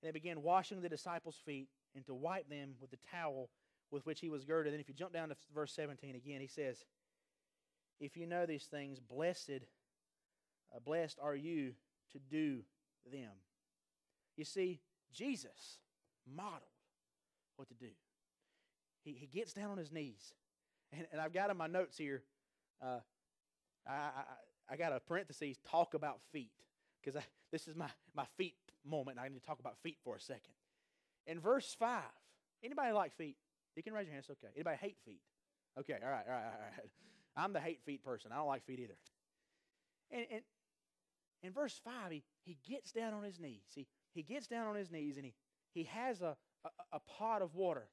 [0.00, 3.50] and they began washing the disciples' feet and to wipe them with the towel
[3.90, 4.72] with which he was girded.
[4.72, 6.84] And if you jump down to verse 17 again, he says,
[8.00, 9.64] If you know these things, blessed,
[10.74, 11.72] uh, blessed are you
[12.12, 12.60] to do
[13.10, 13.30] them.
[14.36, 14.80] You see,
[15.12, 15.78] Jesus
[16.36, 16.62] modeled
[17.56, 17.90] what to do.
[19.04, 20.34] He, he gets down on his knees.
[20.92, 22.22] And, and I've got in my notes here,
[22.80, 23.00] uh,
[23.86, 24.22] I, I,
[24.70, 26.52] I got a parenthesis, talk about feet.
[27.02, 27.20] Because
[27.52, 29.18] this is my, my feet moment.
[29.20, 30.54] I need to talk about feet for a second.
[31.26, 32.02] In verse 5,
[32.64, 33.36] anybody like feet?
[33.76, 34.24] You can raise your hand.
[34.28, 34.52] It's okay.
[34.54, 35.20] Anybody hate feet?
[35.78, 36.90] Okay, all right, all right, all right.
[37.36, 38.32] I'm the hate feet person.
[38.32, 38.96] I don't like feet either.
[40.10, 40.42] And, and
[41.42, 43.62] in verse 5, he, he gets down on his knees.
[43.74, 45.34] He, he gets down on his knees and he,
[45.72, 47.88] he has a, a, a pot of water.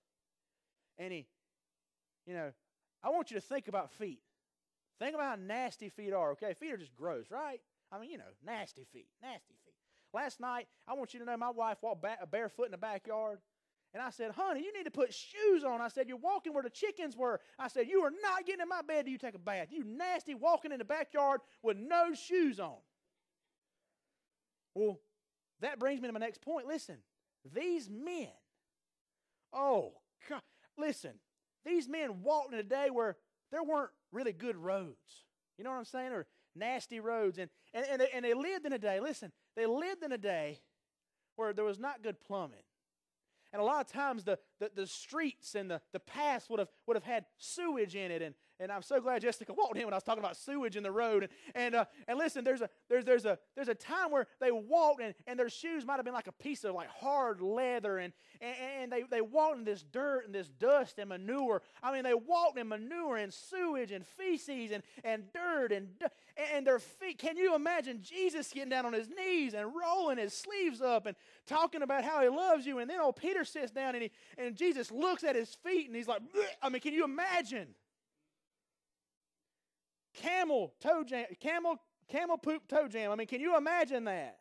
[0.97, 1.27] And he,
[2.25, 2.51] you know,
[3.03, 4.21] I want you to think about feet.
[4.97, 6.53] Think about how nasty feet are, okay?
[6.53, 7.59] Feet are just gross, right?
[7.95, 9.73] I mean, you know, nasty feet, nasty feet.
[10.13, 13.39] Last night, I want you to know my wife walked barefoot in the backyard.
[13.93, 15.79] And I said, honey, you need to put shoes on.
[15.79, 17.39] I said, you're walking where the chickens were.
[17.57, 19.67] I said, you are not getting in my bed till you take a bath.
[19.71, 22.75] You nasty walking in the backyard with no shoes on.
[24.73, 24.99] Well,
[25.61, 26.67] that brings me to my next point.
[26.67, 26.97] Listen,
[27.53, 28.27] these men,
[29.53, 29.93] oh,
[30.29, 30.41] God,
[30.77, 31.13] listen,
[31.65, 33.15] these men walked in a day where
[33.51, 35.23] there weren't really good roads.
[35.57, 36.11] You know what I'm saying?
[36.11, 37.37] Or nasty roads.
[37.37, 40.17] And, and, and, they, and they lived in a day, listen, they lived in a
[40.17, 40.59] day
[41.35, 42.63] where there was not good plumbing.
[43.51, 46.69] And a lot of times the, the, the streets and the, the paths would have,
[46.87, 48.21] would have had sewage in it.
[48.21, 50.83] And, and I'm so glad Jessica walked in when I was talking about sewage in
[50.83, 51.23] the road.
[51.23, 54.51] And, and, uh, and listen, there's a, there's, there's, a, there's a time where they
[54.51, 57.97] walked and, and their shoes might have been like a piece of like hard leather.
[57.97, 61.61] And, and, and they, they walked in this dirt and this dust and manure.
[61.83, 65.89] I mean, they walked in manure and sewage and feces and, and dirt and,
[66.53, 67.17] and their feet.
[67.17, 71.15] Can you imagine Jesus getting down on his knees and rolling his sleeves up and
[71.45, 72.79] talking about how he loves you?
[72.79, 75.95] And then old Peter sits down and, he, and Jesus looks at his feet and
[75.95, 76.45] he's like, Bleh.
[76.61, 77.67] I mean, can you imagine?
[80.15, 83.11] Camel toe jam, camel, camel poop toe jam.
[83.11, 84.39] I mean, can you imagine that?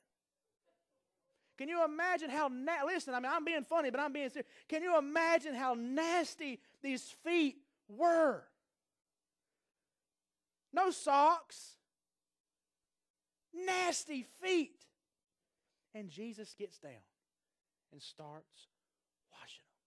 [1.56, 3.14] Can you imagine how na- listen?
[3.14, 4.48] I mean, I'm being funny, but I'm being serious.
[4.68, 7.58] Can you imagine how nasty these feet
[7.88, 8.42] were?
[10.72, 11.76] No socks,
[13.52, 14.84] nasty feet.
[15.94, 16.90] And Jesus gets down
[17.92, 18.66] and starts
[19.30, 19.80] washing them.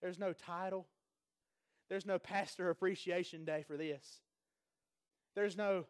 [0.00, 0.86] There's no title.
[1.88, 4.20] There's no pastor appreciation day for this.
[5.34, 5.86] There's no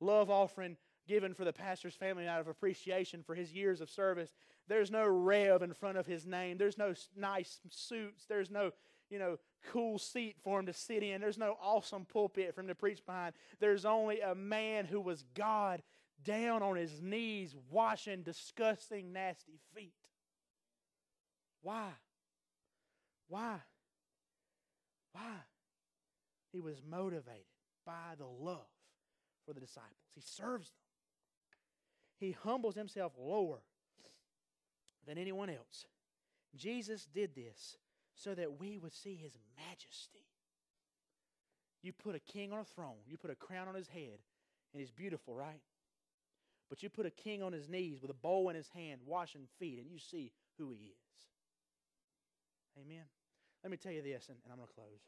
[0.00, 4.34] love offering given for the pastor's family out of appreciation for his years of service.
[4.68, 6.58] There's no rev in front of his name.
[6.58, 8.26] There's no nice suits.
[8.26, 8.72] There's no,
[9.08, 9.38] you know,
[9.70, 11.20] cool seat for him to sit in.
[11.20, 13.34] There's no awesome pulpit for him to preach behind.
[13.58, 15.82] There's only a man who was God
[16.22, 19.94] down on his knees washing disgusting, nasty feet.
[21.62, 21.88] Why?
[23.28, 23.56] Why?
[25.12, 25.36] Why?
[26.52, 27.44] He was motivated
[27.84, 28.66] by the love
[29.46, 29.92] for the disciples.
[30.14, 30.76] He serves them.
[32.18, 33.60] He humbles himself lower
[35.06, 35.86] than anyone else.
[36.56, 37.76] Jesus did this
[38.14, 40.26] so that we would see his majesty.
[41.82, 44.18] You put a king on a throne, you put a crown on his head,
[44.72, 45.62] and he's beautiful, right?
[46.68, 49.46] But you put a king on his knees with a bowl in his hand, washing
[49.58, 51.08] feet, and you see who he is.
[52.84, 53.04] Amen.
[53.62, 55.00] Let me tell you this, and, and I'm going to close.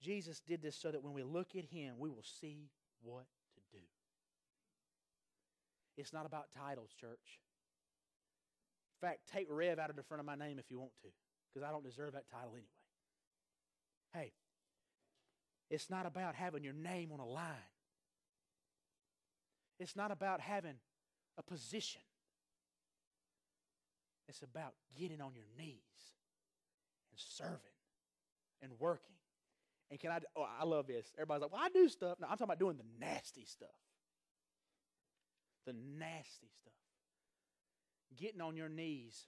[0.00, 2.70] Jesus did this so that when we look at him, we will see
[3.02, 3.82] what to do.
[5.96, 7.40] It's not about titles, church.
[9.00, 11.08] In fact, take Rev out of the front of my name if you want to,
[11.52, 12.66] because I don't deserve that title anyway.
[14.12, 14.32] Hey,
[15.70, 17.70] it's not about having your name on a line.
[19.78, 20.74] It's not about having
[21.38, 22.02] a position.
[24.28, 25.76] It's about getting on your knees
[27.10, 27.58] and serving
[28.62, 29.16] and working.
[29.90, 30.20] And can I?
[30.36, 31.12] Oh, I love this.
[31.16, 33.68] Everybody's like, "Well, I do stuff." No, I'm talking about doing the nasty stuff.
[35.66, 36.72] The nasty stuff.
[38.16, 39.26] Getting on your knees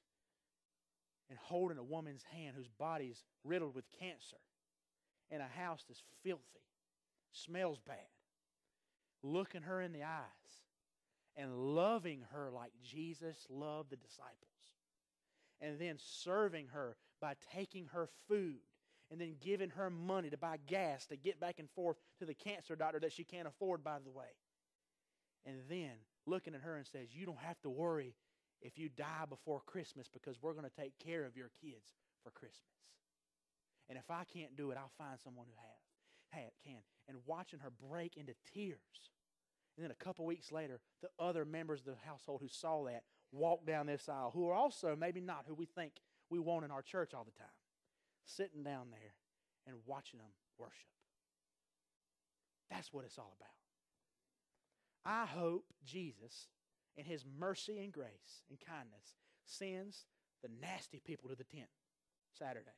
[1.29, 4.37] and holding a woman's hand whose body's riddled with cancer
[5.31, 6.43] in a house that's filthy,
[7.33, 7.97] smells bad,
[9.23, 10.63] looking her in the eyes
[11.37, 14.54] and loving her like Jesus loved the disciples,
[15.61, 18.59] and then serving her by taking her food
[19.11, 22.35] and then giving her money to buy gas to get back and forth to the
[22.35, 24.27] cancer doctor that she can't afford, by the way.
[25.47, 25.93] And then
[26.27, 28.15] looking at her and says, You don't have to worry
[28.63, 32.31] if you die before Christmas because we're going to take care of your kids for
[32.31, 32.61] Christmas.
[33.89, 36.81] And if I can't do it, I'll find someone who has, have can.
[37.09, 38.79] And watching her break into tears.
[39.77, 43.03] And then a couple weeks later, the other members of the household who saw that
[43.33, 45.93] walk down this aisle, who are also maybe not who we think
[46.31, 47.47] we want in our church all the time,
[48.27, 49.15] sitting down there
[49.67, 50.73] and watching them worship.
[52.71, 53.51] That's what it's all about.
[55.05, 56.49] I hope Jesus,
[56.97, 60.07] in his mercy and grace and kindness, sends
[60.43, 61.69] the nasty people to the tent
[62.39, 62.71] Saturday.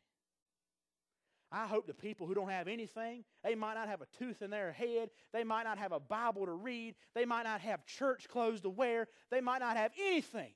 [1.52, 4.50] I hope the people who don't have anything, they might not have a tooth in
[4.50, 8.28] their head, they might not have a Bible to read, they might not have church
[8.28, 10.52] clothes to wear, they might not have anything.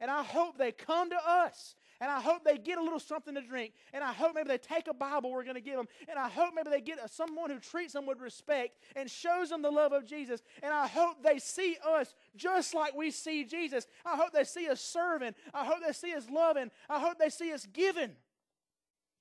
[0.00, 3.34] And I hope they come to us And I hope they get a little something
[3.34, 3.74] to drink.
[3.92, 5.86] And I hope maybe they take a Bible we're going to give them.
[6.08, 9.60] And I hope maybe they get someone who treats them with respect and shows them
[9.60, 10.40] the love of Jesus.
[10.62, 13.86] And I hope they see us just like we see Jesus.
[14.06, 15.34] I hope they see us serving.
[15.52, 16.70] I hope they see us loving.
[16.88, 18.12] I hope they see us giving.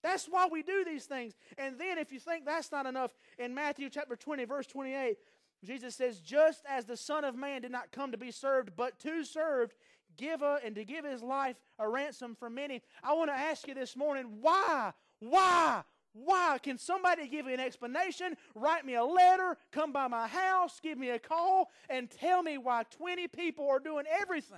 [0.01, 1.33] That's why we do these things.
[1.57, 5.17] And then, if you think that's not enough, in Matthew chapter 20, verse 28,
[5.63, 8.99] Jesus says, Just as the Son of Man did not come to be served, but
[8.99, 9.73] to serve,
[10.17, 12.81] give a, and to give his life a ransom for many.
[13.03, 14.93] I want to ask you this morning, why?
[15.19, 15.83] Why?
[16.13, 16.57] Why?
[16.61, 18.35] Can somebody give me an explanation?
[18.55, 22.57] Write me a letter, come by my house, give me a call, and tell me
[22.57, 24.57] why 20 people are doing everything?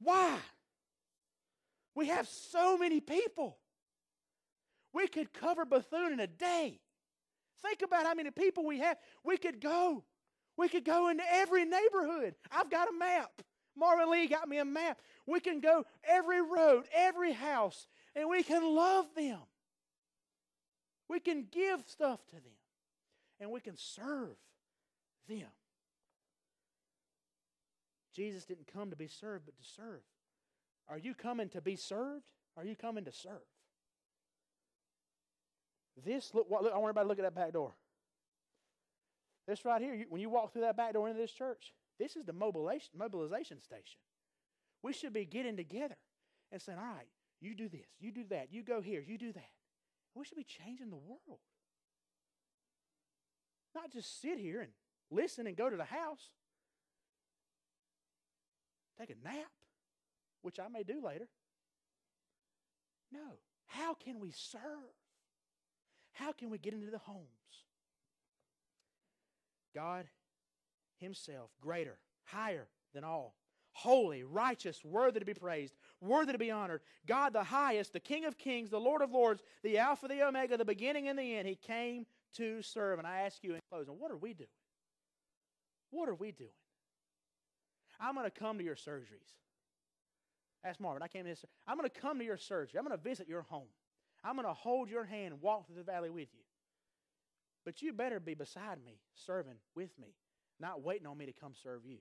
[0.00, 0.36] Why?
[1.96, 3.56] We have so many people.
[4.92, 6.78] We could cover Bethune in a day.
[7.62, 8.98] Think about how many people we have.
[9.24, 10.04] We could go.
[10.58, 12.34] We could go into every neighborhood.
[12.52, 13.30] I've got a map.
[13.74, 15.00] Marvin Lee got me a map.
[15.26, 19.40] We can go every road, every house, and we can love them.
[21.08, 22.58] We can give stuff to them,
[23.40, 24.36] and we can serve
[25.28, 25.48] them.
[28.14, 30.02] Jesus didn't come to be served, but to serve.
[30.88, 32.30] Are you coming to be served?
[32.56, 33.42] Are you coming to serve?
[36.04, 37.72] This, look, look I want everybody to look at that back door.
[39.46, 42.16] This right here, you, when you walk through that back door into this church, this
[42.16, 43.98] is the mobilization, mobilization station.
[44.82, 45.96] We should be getting together
[46.52, 47.08] and saying, all right,
[47.40, 49.50] you do this, you do that, you go here, you do that.
[50.14, 51.40] We should be changing the world.
[53.74, 54.70] Not just sit here and
[55.10, 56.30] listen and go to the house.
[58.98, 59.50] Take a nap,
[60.46, 61.26] which I may do later.
[63.10, 63.40] No.
[63.66, 64.94] How can we serve?
[66.12, 67.26] How can we get into the homes?
[69.74, 70.06] God
[70.98, 73.34] Himself, greater, higher than all,
[73.72, 76.80] holy, righteous, worthy to be praised, worthy to be honored.
[77.06, 80.56] God the highest, the King of kings, the Lord of lords, the Alpha, the Omega,
[80.56, 81.48] the beginning and the end.
[81.48, 82.06] He came
[82.36, 83.00] to serve.
[83.00, 84.48] And I ask you in closing, what are we doing?
[85.90, 86.50] What are we doing?
[88.00, 89.34] I'm going to come to your surgeries.
[90.64, 91.02] Ask Marvin.
[91.02, 91.44] I came to this.
[91.66, 92.78] I'm going to come to your surgery.
[92.78, 93.68] I'm going to visit your home.
[94.24, 96.40] I'm going to hold your hand and walk through the valley with you.
[97.64, 100.14] But you better be beside me, serving with me,
[100.60, 101.98] not waiting on me to come serve you.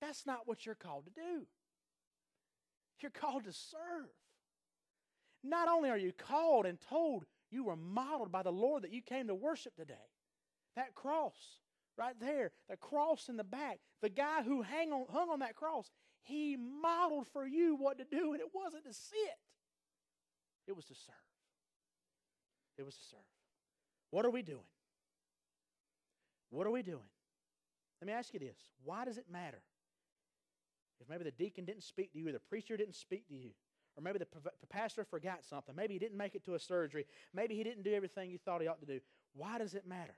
[0.00, 1.46] That's not what you're called to do.
[3.00, 4.10] You're called to serve.
[5.42, 9.02] Not only are you called and told, you were modeled by the Lord that you
[9.02, 9.94] came to worship today.
[10.76, 11.34] That cross
[11.96, 15.56] right there, the cross in the back, the guy who hang on, hung on that
[15.56, 15.90] cross,
[16.22, 19.38] he modeled for you what to do, and it wasn't to sit,
[20.66, 21.14] it was to serve.
[22.78, 23.20] It was to serve.
[24.10, 24.60] What are we doing?
[26.50, 27.08] What are we doing?
[28.00, 29.60] Let me ask you this why does it matter?
[31.00, 33.50] If maybe the deacon didn't speak to you, or the preacher didn't speak to you,
[33.96, 34.26] or maybe the,
[34.68, 37.94] pastor forgot something, maybe he didn't make it to a surgery, maybe he didn't do
[37.94, 39.00] everything you thought he ought to do,
[39.34, 40.14] why does it matter?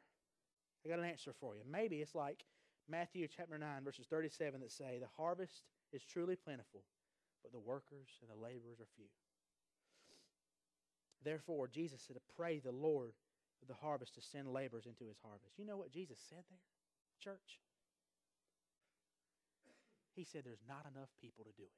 [0.85, 1.63] I got an answer for you.
[1.71, 2.45] Maybe it's like
[2.89, 6.83] Matthew chapter 9, verses 37 that say, The harvest is truly plentiful,
[7.43, 9.07] but the workers and the laborers are few.
[11.25, 13.13] Therefore, Jesus said to pray the Lord
[13.63, 15.59] of the harvest to send laborers into his harvest.
[15.59, 16.59] You know what Jesus said there,
[17.21, 17.61] church?
[20.15, 21.71] He said there's not enough people to do it.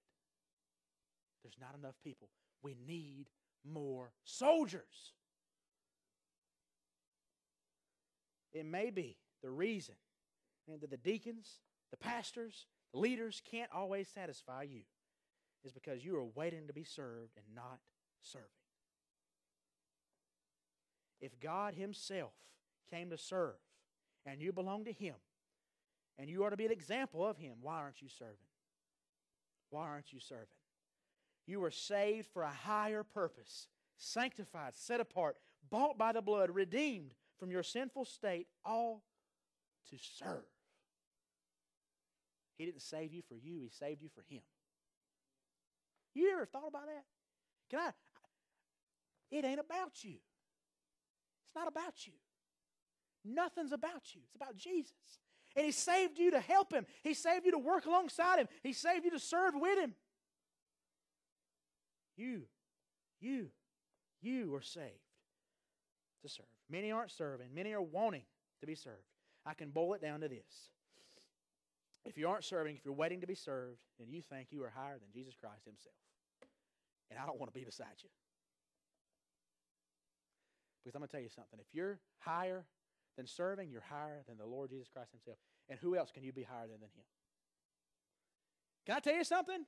[1.42, 2.28] There's not enough people.
[2.62, 3.26] We need
[3.64, 5.12] more soldiers.
[8.52, 9.96] It may be the reason
[10.80, 14.82] that the deacons, the pastors, leaders can't always satisfy you
[15.64, 17.80] is because you are waiting to be served and not
[18.22, 18.46] serving.
[21.20, 22.32] If God Himself
[22.90, 23.54] came to serve
[24.26, 25.14] and you belong to Him
[26.18, 28.36] and you are to be an example of Him, why aren't you serving?
[29.70, 30.46] Why aren't you serving?
[31.46, 35.36] You were saved for a higher purpose, sanctified, set apart,
[35.70, 39.02] bought by the blood, redeemed from your sinful state, all
[39.90, 40.44] to serve.
[42.56, 44.42] He didn't save you for you, He saved you for Him.
[46.14, 47.04] You ever thought about that?
[47.70, 47.90] Can I?
[49.30, 50.16] It ain't about you.
[51.46, 52.12] It's not about you.
[53.24, 54.20] Nothing's about you.
[54.26, 54.92] It's about Jesus.
[55.56, 58.72] And He saved you to help Him, He saved you to work alongside Him, He
[58.72, 59.94] saved you to serve with Him.
[62.16, 62.42] You,
[63.20, 63.48] you,
[64.22, 65.00] you are saved
[66.22, 66.46] to serve.
[66.70, 68.22] Many aren't serving, many are wanting
[68.60, 69.02] to be served.
[69.44, 70.70] I can boil it down to this.
[72.04, 74.70] If you aren't serving, if you're waiting to be served, then you think you are
[74.70, 75.96] higher than Jesus Christ Himself.
[77.10, 78.10] And I don't want to be beside you.
[80.82, 81.58] Because I'm going to tell you something.
[81.58, 82.66] If you're higher
[83.16, 85.38] than serving, you're higher than the Lord Jesus Christ Himself.
[85.70, 87.04] And who else can you be higher than, than Him?
[88.84, 89.64] Can I tell you something?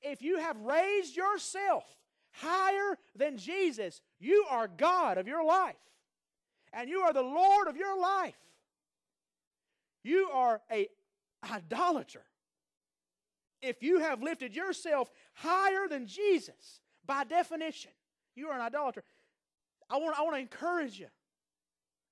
[0.00, 1.84] If you have raised yourself
[2.32, 5.74] higher than Jesus, you are God of your life.
[6.72, 8.38] And you are the Lord of your life.
[10.02, 10.88] You are a
[11.48, 12.24] idolater.
[13.62, 17.92] If you have lifted yourself higher than Jesus, by definition,
[18.34, 19.04] you are an idolater.
[19.88, 21.08] I want, I want to encourage you.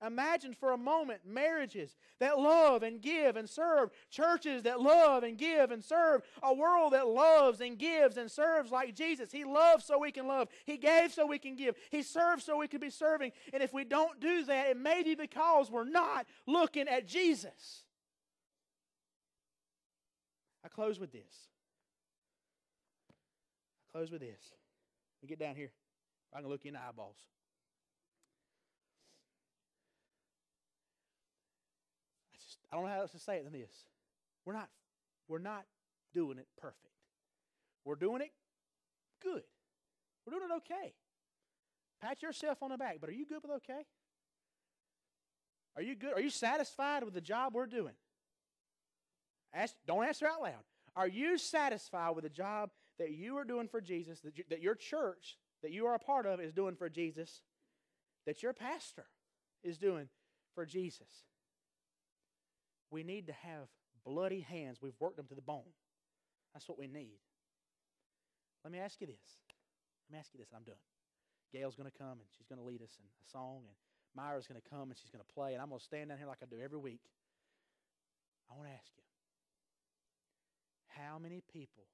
[0.07, 5.37] Imagine for a moment marriages that love and give and serve, churches that love and
[5.37, 9.33] give and serve, a world that loves and gives and serves like Jesus.
[9.33, 12.59] He loves so we can love, He gave so we can give, He served so
[12.59, 13.33] we can be serving.
[13.53, 17.83] And if we don't do that, it may be because we're not looking at Jesus.
[20.65, 21.49] I close with this.
[23.11, 24.53] I close with this.
[25.23, 25.71] Me get down here.
[26.35, 27.17] I can look you in the eyeballs.
[32.35, 33.71] I just I don't know how else to say it than this.
[34.45, 34.69] We're not
[35.29, 35.65] we're not
[36.13, 36.85] doing it perfect.
[37.85, 38.33] We're doing it
[39.23, 39.43] good.
[40.27, 40.95] We're doing it okay.
[42.01, 43.87] Pat yourself on the back, but are you good with okay?
[45.77, 46.13] Are you good?
[46.13, 47.95] Are you satisfied with the job we're doing?
[49.55, 50.65] Ask, don't answer out loud.
[50.97, 54.61] Are you satisfied with the job that you are doing for Jesus, that, you, that
[54.61, 57.43] your church that you are a part of is doing for Jesus,
[58.27, 59.07] that your pastor
[59.63, 60.09] is doing
[60.55, 61.09] for Jesus?
[62.91, 63.69] We need to have
[64.05, 64.79] bloody hands.
[64.81, 65.73] We've worked them to the bone.
[66.55, 67.19] That's what we need.
[68.65, 69.39] Let me ask you this.
[70.09, 70.83] Let me ask you this, and I'm done.
[71.53, 73.77] Gail's going to come and she's going to lead us in a song, and
[74.15, 76.19] Myra's going to come and she's going to play, and I'm going to stand down
[76.19, 77.01] here like I do every week.
[78.51, 79.08] I want to ask you
[80.99, 81.85] how many people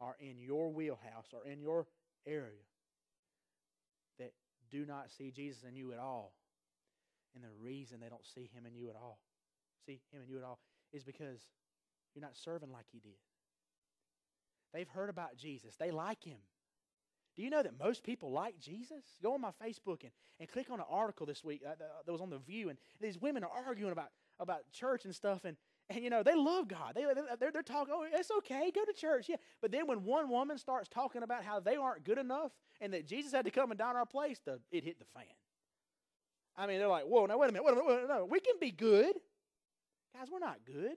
[0.00, 1.86] are in your wheelhouse or in your
[2.26, 2.66] area
[4.18, 4.32] that
[4.70, 6.32] do not see Jesus in you at all?
[7.34, 9.18] And the reason they don't see him in you at all,
[9.86, 10.58] see him in you at all,
[10.92, 11.40] is because
[12.14, 13.16] you're not serving like he did.
[14.74, 16.38] They've heard about Jesus, they like him.
[17.34, 19.02] Do you know that most people like Jesus?
[19.22, 21.74] Go on my Facebook and, and click on an article this week uh,
[22.04, 24.08] that was on The View, and these women are arguing about,
[24.38, 25.56] about church and stuff, and
[25.90, 26.92] and you know, they love God.
[26.94, 27.04] They,
[27.38, 29.26] they're, they're talking, oh, it's okay, go to church.
[29.28, 29.36] Yeah.
[29.60, 33.06] But then when one woman starts talking about how they aren't good enough and that
[33.06, 35.24] Jesus had to come and die in our place, the, it hit the fan.
[36.56, 38.08] I mean, they're like, whoa, now wait a minute, wait a minute, wait a minute.
[38.08, 39.14] No, we can be good.
[40.14, 40.96] Guys, we're not good.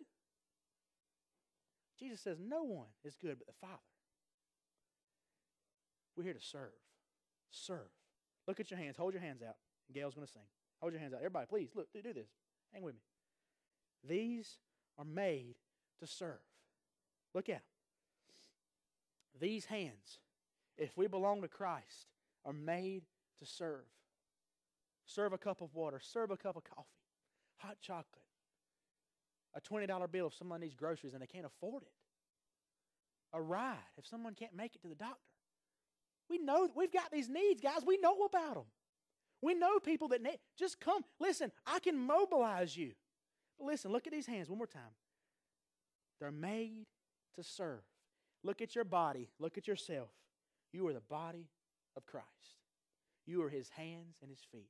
[1.99, 3.73] Jesus says, no one is good but the Father.
[6.15, 6.71] We're here to serve.
[7.51, 7.89] Serve.
[8.47, 8.97] Look at your hands.
[8.97, 9.55] Hold your hands out.
[9.93, 10.41] Gail's going to sing.
[10.81, 11.19] Hold your hands out.
[11.19, 12.27] Everybody, please, look, do, do this.
[12.73, 13.01] Hang with me.
[14.07, 14.57] These
[14.97, 15.55] are made
[15.99, 16.39] to serve.
[17.33, 17.61] Look at them.
[19.39, 20.19] These hands,
[20.77, 22.07] if we belong to Christ,
[22.45, 23.03] are made
[23.39, 23.85] to serve.
[25.05, 26.87] Serve a cup of water, serve a cup of coffee,
[27.57, 28.23] hot chocolate,
[29.53, 31.91] a $20 bill if someone needs groceries and they can't afford it,
[33.33, 35.19] a ride if someone can't make it to the doctor.
[36.29, 37.81] We know we've got these needs, guys.
[37.85, 38.63] We know about them.
[39.41, 40.39] We know people that need.
[40.57, 41.03] Just come.
[41.19, 42.93] Listen, I can mobilize you.
[43.59, 44.81] Listen, look at these hands one more time.
[46.19, 46.85] They're made
[47.35, 47.81] to serve.
[48.43, 49.29] Look at your body.
[49.39, 50.09] Look at yourself.
[50.71, 51.47] You are the body
[51.95, 52.25] of Christ.
[53.25, 54.69] You are his hands and his feet.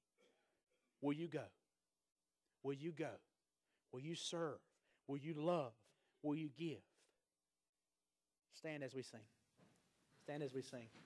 [1.01, 1.43] Will you go?
[2.63, 3.09] Will you go?
[3.91, 4.57] Will you serve?
[5.07, 5.73] Will you love?
[6.23, 6.81] Will you give?
[8.53, 9.19] Stand as we sing.
[10.23, 10.87] Stand as we sing.